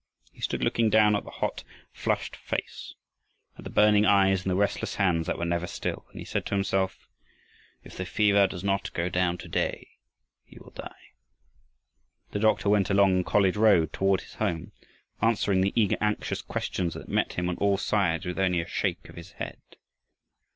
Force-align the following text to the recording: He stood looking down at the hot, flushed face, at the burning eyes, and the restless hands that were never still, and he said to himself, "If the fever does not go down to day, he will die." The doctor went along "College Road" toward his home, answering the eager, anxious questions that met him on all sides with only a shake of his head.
He 0.33 0.41
stood 0.41 0.63
looking 0.63 0.89
down 0.89 1.15
at 1.15 1.25
the 1.25 1.29
hot, 1.29 1.63
flushed 1.93 2.35
face, 2.35 2.95
at 3.55 3.63
the 3.63 3.69
burning 3.69 4.03
eyes, 4.03 4.41
and 4.41 4.49
the 4.49 4.55
restless 4.55 4.95
hands 4.95 5.27
that 5.27 5.37
were 5.37 5.45
never 5.45 5.67
still, 5.67 6.07
and 6.09 6.17
he 6.17 6.25
said 6.25 6.43
to 6.47 6.55
himself, 6.55 7.07
"If 7.83 7.95
the 7.95 8.05
fever 8.07 8.47
does 8.47 8.63
not 8.63 8.91
go 8.93 9.09
down 9.09 9.37
to 9.37 9.47
day, 9.47 9.89
he 10.43 10.57
will 10.57 10.71
die." 10.71 11.11
The 12.31 12.39
doctor 12.39 12.67
went 12.67 12.89
along 12.89 13.25
"College 13.25 13.57
Road" 13.57 13.93
toward 13.93 14.21
his 14.21 14.33
home, 14.33 14.71
answering 15.21 15.61
the 15.61 15.71
eager, 15.79 15.97
anxious 16.01 16.41
questions 16.41 16.95
that 16.95 17.07
met 17.07 17.33
him 17.33 17.47
on 17.47 17.57
all 17.57 17.77
sides 17.77 18.25
with 18.25 18.39
only 18.39 18.59
a 18.59 18.67
shake 18.67 19.07
of 19.07 19.17
his 19.17 19.33
head. 19.33 19.61